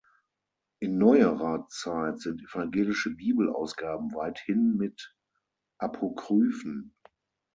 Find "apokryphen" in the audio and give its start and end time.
5.77-6.95